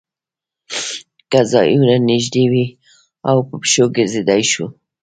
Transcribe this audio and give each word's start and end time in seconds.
که 1.31 1.39
ځایونه 1.51 1.95
نږدې 2.09 2.45
وي 2.51 2.65
او 3.29 3.37
په 3.47 3.55
پښو 3.61 3.85
ګرځېدای 3.95 4.41
شو. 4.51 4.65